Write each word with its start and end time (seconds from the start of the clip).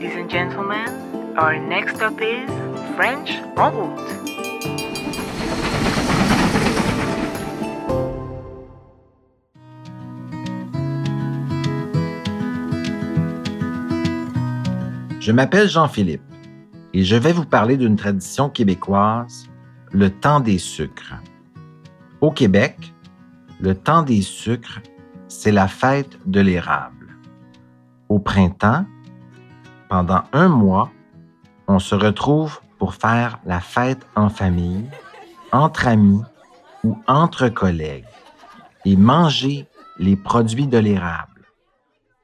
Ladies 0.00 0.16
and 0.16 0.30
gentlemen, 0.30 1.36
our 1.36 1.58
next 1.58 1.96
stop 1.96 2.18
is 2.22 2.48
French 2.96 3.32
en 3.58 3.70
route. 3.70 4.00
Je 15.20 15.32
m'appelle 15.32 15.68
Jean-Philippe 15.68 16.22
et 16.94 17.04
je 17.04 17.16
vais 17.16 17.34
vous 17.34 17.44
parler 17.44 17.76
d'une 17.76 17.96
tradition 17.96 18.48
québécoise, 18.48 19.50
le 19.92 20.08
temps 20.08 20.40
des 20.40 20.56
sucres. 20.56 21.20
Au 22.22 22.30
Québec, 22.30 22.94
le 23.60 23.74
temps 23.74 24.02
des 24.02 24.22
sucres, 24.22 24.80
c'est 25.28 25.52
la 25.52 25.68
fête 25.68 26.18
de 26.24 26.40
l'érable. 26.40 27.18
Au 28.08 28.18
printemps, 28.18 28.86
pendant 29.90 30.22
un 30.32 30.48
mois, 30.48 30.90
on 31.66 31.80
se 31.80 31.96
retrouve 31.96 32.60
pour 32.78 32.94
faire 32.94 33.40
la 33.44 33.60
fête 33.60 34.06
en 34.14 34.30
famille, 34.30 34.88
entre 35.52 35.88
amis 35.88 36.22
ou 36.84 36.96
entre 37.08 37.48
collègues 37.48 38.06
et 38.84 38.96
manger 38.96 39.66
les 39.98 40.16
produits 40.16 40.68
de 40.68 40.78
l'érable. 40.78 41.44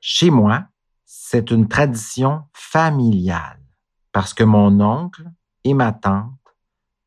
Chez 0.00 0.30
moi, 0.30 0.66
c'est 1.04 1.50
une 1.50 1.68
tradition 1.68 2.44
familiale 2.52 3.60
parce 4.12 4.32
que 4.32 4.44
mon 4.44 4.80
oncle 4.80 5.28
et 5.64 5.74
ma 5.74 5.92
tante 5.92 6.32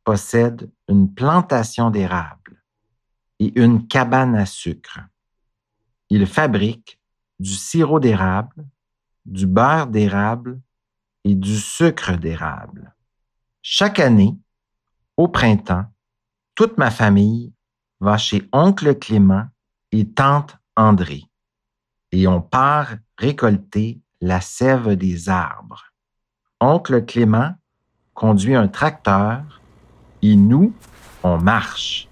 possèdent 0.04 0.70
une 0.90 1.14
plantation 1.14 1.90
d'érable 1.90 2.62
et 3.40 3.58
une 3.60 3.88
cabane 3.88 4.36
à 4.36 4.46
sucre. 4.46 5.00
Ils 6.10 6.28
fabriquent 6.28 7.00
du 7.40 7.54
sirop 7.54 8.02
d'érable, 8.02 8.68
du 9.26 9.48
beurre 9.48 9.88
d'érable 9.88 10.62
et 11.24 11.36
du 11.36 11.58
sucre 11.58 12.14
d'érable. 12.18 12.94
Chaque 13.62 14.00
année, 14.00 14.38
au 15.18 15.28
printemps, 15.28 15.86
toute 16.56 16.78
ma 16.78 16.92
famille 16.92 17.54
va 18.00 18.18
chez 18.18 18.48
oncle 18.52 18.96
Clément 18.96 19.46
et 19.92 20.08
tante 20.08 20.58
André 20.76 21.32
et 22.12 22.28
on 22.28 22.42
part 22.42 22.90
récolter 23.18 24.02
la 24.20 24.42
sève 24.42 24.96
des 24.96 25.30
arbres. 25.30 25.86
Oncle 26.60 27.06
Clément 27.06 27.56
conduit 28.14 28.56
un 28.56 28.68
tracteur 28.68 29.62
et 30.22 30.36
nous, 30.36 30.74
on 31.24 31.38
marche. 31.38 32.08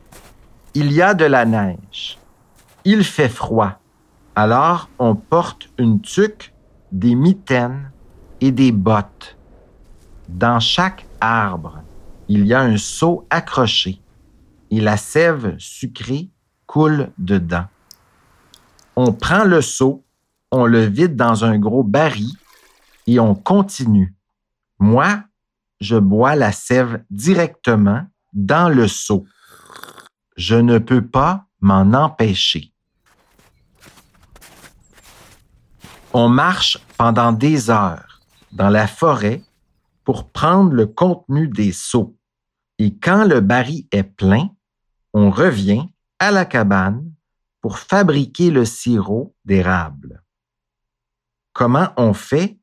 Il 0.74 0.92
y 0.92 1.02
a 1.02 1.14
de 1.14 1.26
la 1.26 1.46
neige. 1.46 2.18
Il 2.86 3.04
fait 3.04 3.30
froid. 3.30 3.80
Alors 4.36 4.90
on 4.98 5.16
porte 5.16 5.70
une 5.78 6.02
tuque, 6.02 6.54
des 6.92 7.16
mitaines 7.16 7.92
et 8.42 8.52
des 8.52 8.72
bottes. 8.72 9.38
Dans 10.28 10.60
chaque 10.60 11.06
arbre, 11.20 11.82
il 12.28 12.46
y 12.46 12.54
a 12.54 12.62
un 12.62 12.78
seau 12.78 13.26
accroché 13.30 14.02
et 14.72 14.80
la 14.80 14.98
sève 14.98 15.56
sucrée 15.58 16.30
coule 16.66 17.12
dedans. 17.18 17.66
On 18.96 19.14
prend 19.14 19.44
le 19.44 19.62
seau, 19.62 20.04
on 20.52 20.66
le 20.66 20.86
vide 20.86 21.16
dans 21.16 21.44
un 21.44 21.58
gros 21.58 21.84
baril 21.84 22.32
et 23.08 23.20
on 23.20 23.34
continue. 23.34 24.16
Moi, 24.78 25.24
je 25.82 25.96
bois 25.96 26.36
la 26.36 26.52
sève 26.52 27.04
directement 27.10 28.06
dans 28.34 28.70
le 28.70 28.88
seau. 28.88 29.26
Je 30.38 30.56
ne 30.56 30.78
peux 30.78 31.06
pas 31.06 31.46
m'en 31.62 31.94
empêcher. 31.94 32.74
On 36.12 36.28
marche 36.28 36.80
pendant 36.98 37.32
des 37.32 37.70
heures 37.70 38.20
dans 38.52 38.70
la 38.70 38.88
forêt 38.88 39.44
pour 40.04 40.32
prendre 40.32 40.74
le 40.74 40.88
contenu 40.88 41.48
des 41.48 41.72
seaux. 41.72 42.18
Et 42.80 42.98
quand 42.98 43.26
le 43.26 43.42
baril 43.42 43.86
est 43.92 44.04
plein, 44.04 44.50
on 45.14 45.30
revient 45.30 45.88
à 46.18 46.32
la 46.32 46.46
cabane 46.46 47.12
pour 47.62 47.78
fabriquer 47.78 48.50
le 48.50 48.66
sirop 48.66 49.36
d'érable. 49.46 50.24
Comment 51.54 51.90
on 51.96 52.14
fait? 52.14 52.58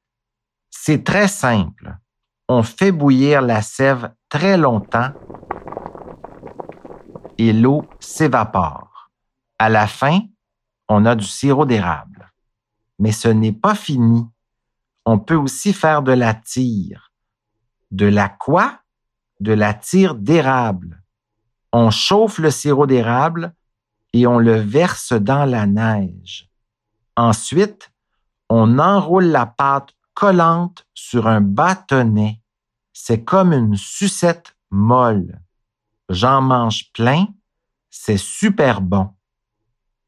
C'est 0.70 1.04
très 1.04 1.28
simple. 1.28 1.96
On 2.48 2.64
fait 2.64 2.92
bouillir 2.92 3.42
la 3.42 3.62
sève 3.62 4.12
très 4.28 4.56
longtemps 4.56 5.12
et 7.38 7.52
l'eau 7.52 7.84
s'évapore. 8.00 9.10
À 9.58 9.68
la 9.68 9.86
fin, 9.86 10.20
on 10.88 11.04
a 11.06 11.14
du 11.14 11.26
sirop 11.26 11.64
d'érable. 11.64 12.25
Mais 12.98 13.12
ce 13.12 13.28
n'est 13.28 13.52
pas 13.52 13.74
fini. 13.74 14.26
On 15.04 15.18
peut 15.18 15.36
aussi 15.36 15.72
faire 15.72 16.02
de 16.02 16.12
la 16.12 16.34
tire. 16.34 17.12
De 17.90 18.06
la 18.06 18.28
quoi? 18.28 18.80
De 19.40 19.52
la 19.52 19.74
tire 19.74 20.14
d'érable. 20.14 21.02
On 21.72 21.90
chauffe 21.90 22.38
le 22.38 22.50
sirop 22.50 22.86
d'érable 22.86 23.54
et 24.12 24.26
on 24.26 24.38
le 24.38 24.56
verse 24.56 25.12
dans 25.12 25.44
la 25.44 25.66
neige. 25.66 26.50
Ensuite, 27.16 27.92
on 28.48 28.78
enroule 28.78 29.26
la 29.26 29.46
pâte 29.46 29.90
collante 30.14 30.86
sur 30.94 31.26
un 31.26 31.40
bâtonnet. 31.40 32.40
C'est 32.92 33.24
comme 33.24 33.52
une 33.52 33.76
sucette 33.76 34.56
molle. 34.70 35.40
J'en 36.08 36.40
mange 36.40 36.92
plein, 36.92 37.26
c'est 37.90 38.16
super 38.16 38.80
bon. 38.80 39.10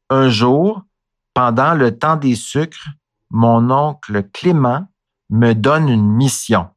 Un 0.09 0.29
jour, 0.29 0.83
pendant 1.33 1.73
le 1.73 1.97
temps 1.97 2.15
des 2.15 2.35
sucres, 2.35 2.89
mon 3.29 3.69
oncle 3.69 4.23
Clément 4.33 4.87
me 5.29 5.53
donne 5.53 5.89
une 5.89 6.09
mission. 6.09 6.69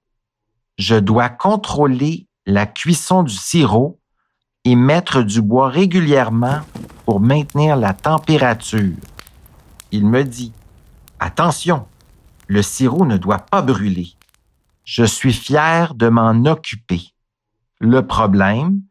Je 0.78 0.96
dois 0.96 1.28
contrôler 1.28 2.28
la 2.46 2.66
cuisson 2.66 3.22
du 3.22 3.34
sirop 3.34 4.00
et 4.64 4.76
mettre 4.76 5.22
du 5.22 5.42
bois 5.42 5.68
régulièrement 5.68 6.60
pour 7.04 7.20
maintenir 7.20 7.76
la 7.76 7.94
température. 7.94 8.96
Il 9.90 10.06
me 10.06 10.22
dit, 10.24 10.52
Attention, 11.18 11.86
le 12.48 12.62
sirop 12.62 13.06
ne 13.06 13.16
doit 13.16 13.38
pas 13.38 13.62
brûler. 13.62 14.08
Je 14.84 15.04
suis 15.04 15.32
fier 15.32 15.94
de 15.94 16.08
m'en 16.08 16.44
occuper. 16.44 17.14
Le 17.78 18.06
problème, 18.06 18.82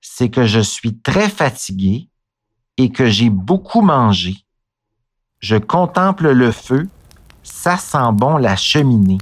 c'est 0.00 0.30
que 0.30 0.44
je 0.44 0.60
suis 0.60 0.98
très 0.98 1.28
fatigué 1.28 2.08
et 2.76 2.90
que 2.90 3.08
j'ai 3.08 3.30
beaucoup 3.30 3.80
mangé. 3.80 4.44
Je 5.40 5.56
contemple 5.56 6.30
le 6.30 6.50
feu, 6.50 6.88
ça 7.42 7.76
sent 7.76 8.12
bon 8.12 8.36
la 8.36 8.56
cheminée. 8.56 9.18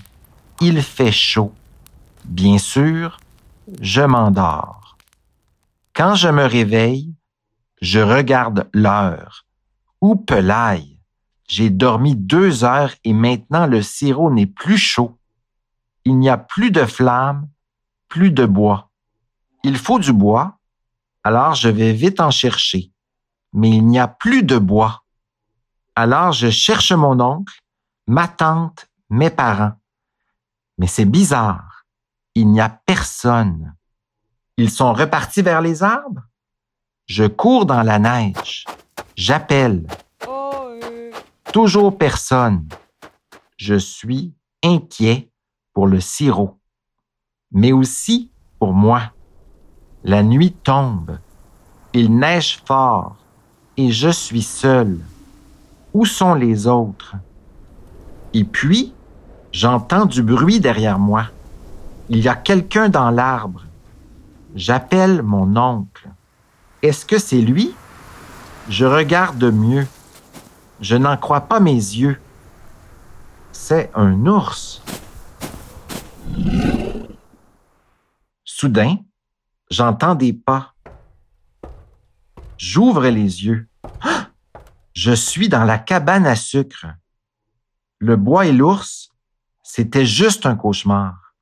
Il 0.61 0.83
fait 0.83 1.13
chaud. 1.13 1.53
Bien 2.25 2.59
sûr, 2.59 3.19
je 3.81 4.01
m'endors. 4.01 4.97
Quand 5.95 6.15
je 6.15 6.29
me 6.29 6.45
réveille, 6.45 7.15
je 7.81 8.01
regarde 8.01 8.69
l'heure. 8.73 9.45
Où 10.01 10.17
pelaille? 10.17 10.99
J'ai 11.49 11.71
dormi 11.71 12.17
deux 12.17 12.65
heures 12.65 12.93
et 13.05 13.13
maintenant 13.13 13.67
le 13.67 13.83
sirop 13.83 14.31
n'est 14.31 14.47
plus 14.47 14.79
chaud. 14.79 15.19
Il 16.05 16.19
n'y 16.19 16.29
a 16.29 16.39
plus 16.39 16.71
de 16.71 16.85
flamme, 16.85 17.49
plus 18.09 18.31
de 18.31 18.47
bois. 18.47 18.91
Il 19.63 19.77
faut 19.77 19.99
du 19.99 20.13
bois, 20.13 20.59
alors 21.25 21.55
je 21.55 21.69
vais 21.69 21.93
vite 21.93 22.21
en 22.21 22.31
chercher. 22.31 22.91
Mais 23.53 23.71
il 23.71 23.87
n'y 23.87 23.99
a 23.99 24.09
plus 24.09 24.43
de 24.43 24.59
bois. 24.59 25.05
Alors 25.99 26.33
je 26.33 26.51
cherche 26.51 26.93
mon 26.93 27.19
oncle, 27.21 27.59
ma 28.07 28.29
tante, 28.29 28.87
mes 29.09 29.31
parents. 29.31 29.73
Mais 30.77 30.87
c'est 30.87 31.07
bizarre. 31.07 31.87
Il 32.35 32.53
n'y 32.53 32.61
a 32.61 32.69
personne. 32.69 33.75
Ils 34.59 34.71
sont 34.71 34.93
repartis 34.93 35.41
vers 35.41 35.63
les 35.63 35.83
arbres? 35.83 36.21
Je 37.07 37.25
cours 37.25 37.65
dans 37.65 37.83
la 37.83 37.99
neige. 37.99 38.67
J'appelle. 39.17 39.87
Toujours 41.51 41.97
personne. 41.97 42.69
Je 43.57 43.77
suis 43.77 44.35
inquiet 44.63 45.31
pour 45.73 45.87
le 45.87 46.01
sirop, 46.01 46.59
mais 47.51 47.73
aussi 47.73 48.31
pour 48.59 48.75
moi. 48.75 49.13
La 50.05 50.23
nuit 50.23 50.53
tombe. 50.53 51.19
Il 51.95 52.15
neige 52.19 52.61
fort 52.67 53.17
et 53.79 53.91
je 53.91 54.11
suis 54.11 54.43
seul. 54.43 55.01
Où 55.97 56.05
sont 56.05 56.35
les 56.35 56.67
autres? 56.67 57.15
Et 58.35 58.45
puis, 58.45 58.93
j'entends 59.51 60.05
du 60.05 60.23
bruit 60.23 60.61
derrière 60.61 60.99
moi. 60.99 61.29
Il 62.11 62.19
y 62.19 62.29
a 62.29 62.35
quelqu'un 62.35 62.91
dans 62.91 63.09
l'arbre. 63.09 63.65
J'appelle 64.55 65.23
mon 65.23 65.57
oncle. 65.57 66.11
Est-ce 66.83 67.07
que 67.07 67.17
c'est 67.17 67.41
lui? 67.41 67.75
Je 68.69 68.85
regarde 68.85 69.43
mieux. 69.45 69.87
Je 70.83 70.97
n'en 70.97 71.17
crois 71.17 71.41
pas 71.41 71.61
mes 71.61 71.73
yeux. 71.73 72.21
C'est 73.53 73.91
un 73.95 74.27
ours. 74.27 74.83
Soudain, 78.45 78.97
j'entends 79.71 80.15
des 80.15 80.35
pas. 80.35 80.75
J'ouvre 82.59 83.07
les 83.07 83.47
yeux. 83.47 83.67
Je 84.97 85.13
suis 85.13 85.51
dans 85.51 85.65
la 85.65 85.77
cabane 85.77 86.27
à 86.27 86.35
sucre. 86.37 86.87
Le 87.99 88.17
bois 88.17 88.47
et 88.47 88.53
l'ours, 88.53 89.11
C'était 89.63 90.07
juste 90.07 90.47
un 90.47 90.57
cauchemar. 90.57 91.35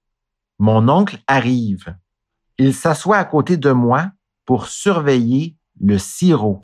Mon 0.58 0.88
oncle 0.88 1.18
arrive. 1.28 1.94
Il 2.58 2.74
s'assoit 2.74 3.18
à 3.18 3.24
côté 3.24 3.56
de 3.56 3.70
moi 3.70 4.10
pour 4.44 4.66
surveiller 4.66 5.56
le 5.80 5.98
sirop. 5.98 6.62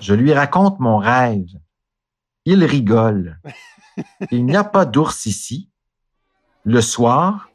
Je 0.00 0.14
lui 0.14 0.32
raconte 0.32 0.80
mon 0.80 0.96
rêve. 0.96 1.46
Il 2.44 2.64
rigole. 2.64 3.38
Il 4.32 4.46
n'y 4.46 4.56
a 4.56 4.64
pas 4.64 4.84
d'ours 4.84 5.26
ici. 5.26 5.70
Le 6.64 6.80
soir, 6.80 7.50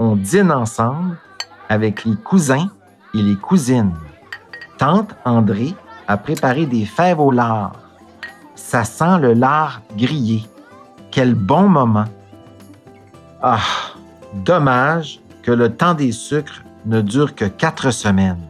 on 0.00 0.16
dîne 0.16 0.50
ensemble 0.50 1.16
avec 1.68 2.04
les 2.04 2.16
cousins 2.16 2.72
et 3.14 3.22
les 3.22 3.36
cousines. 3.36 3.96
Tante 4.76 5.14
André 5.24 5.76
a 6.08 6.16
préparé 6.16 6.66
des 6.66 6.86
fèves 6.86 7.20
au 7.20 7.30
lard. 7.30 7.72
Ça 8.56 8.82
sent 8.84 9.18
le 9.20 9.34
lard 9.34 9.82
grillé. 9.96 10.44
Quel 11.10 11.34
bon 11.34 11.68
moment. 11.68 12.06
Ah, 13.42 13.60
dommage 14.34 15.20
que 15.42 15.52
le 15.52 15.74
temps 15.74 15.94
des 15.94 16.12
sucres 16.12 16.64
ne 16.86 17.02
dure 17.02 17.34
que 17.34 17.44
quatre 17.44 17.90
semaines. 17.90 18.40